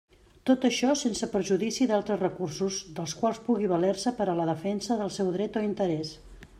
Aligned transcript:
Tot 0.49 0.63
això 0.69 0.93
sense 1.01 1.29
perjudici 1.33 1.87
d'altres 1.91 2.19
recursos 2.23 2.79
dels 3.01 3.15
quals 3.21 3.43
pugui 3.51 3.71
valer-se 3.75 4.15
per 4.23 4.31
a 4.35 4.39
la 4.43 4.51
defensa 4.55 5.03
del 5.03 5.17
seu 5.21 5.35
dret 5.39 5.63
o 5.63 5.69
interès. 5.73 6.17